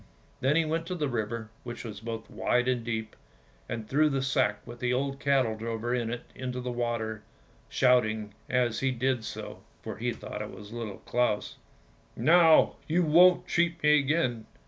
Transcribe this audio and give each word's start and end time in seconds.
"Then 0.41 0.55
he 0.55 0.65
went 0.65 0.85
on 0.89 0.95
to 0.95 0.95
the 0.95 1.07
river, 1.07 1.51
which 1.63 1.83
was 1.83 1.99
both 1.99 2.27
wide 2.27 2.67
and 2.67 2.83
deep, 2.83 3.15
and 3.69 3.87
threw 3.87 4.09
the 4.09 4.23
sack 4.23 4.65
with 4.65 4.79
the 4.79 4.91
old 4.91 5.19
cattle 5.19 5.55
drover 5.55 5.93
in 5.93 6.11
it 6.11 6.23
into 6.33 6.59
the 6.59 6.71
water, 6.71 7.21
shouting 7.69 8.33
as 8.49 8.79
he 8.79 8.89
did 8.89 9.23
so 9.23 9.61
(for 9.83 9.97
he 9.97 10.11
thought 10.11 10.41
it 10.41 10.49
was 10.49 10.73
Little 10.73 11.03
Claus), 11.05 11.57
"Now, 12.15 12.77
you 12.87 13.03
won't 13.03 13.45
cheat 13.47 13.83
me 13.83 13.99
again! 13.99 14.47